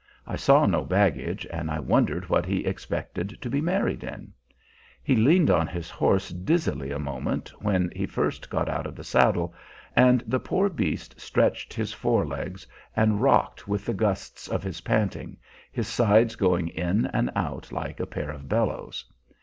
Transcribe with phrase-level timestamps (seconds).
[0.25, 4.33] I saw no baggage, and I wondered what he expected to be married in.
[5.03, 9.03] He leaned on his horse dizzily a moment when he first got out of the
[9.03, 9.53] saddle,
[9.95, 14.81] and the poor beast stretched his fore legs, and rocked with the gusts of his
[14.81, 15.37] panting,
[15.71, 19.05] his sides going in and out like a pair of bellows.